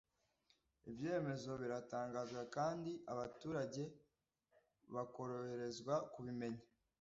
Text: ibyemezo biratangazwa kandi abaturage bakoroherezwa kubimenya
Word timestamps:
ibyemezo 0.89 1.51
biratangazwa 1.61 2.41
kandi 2.55 2.91
abaturage 3.13 3.83
bakoroherezwa 4.93 5.95
kubimenya 6.13 6.63